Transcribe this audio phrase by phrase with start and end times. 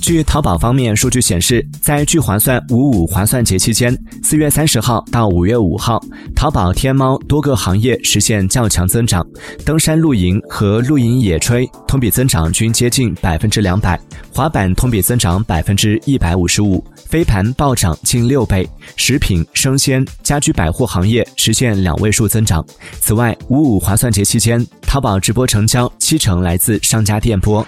[0.00, 6.00] 据淘宝方面数据显示在聚划算五五划算节期间四月三十号到五月五号
[6.34, 9.26] 淘宝天猫多个行业实现较强增长
[9.64, 14.00] 登山露营和露营野炊同比增长均接近百分之两百
[14.34, 22.64] 滑板同比增长百分之一百五十五飞盘暴涨近六倍食品生鲜家居百货行业实现两位数增长。
[23.00, 27.66] 此外五五划算节期间淘宝直播成交七成来自商家电波。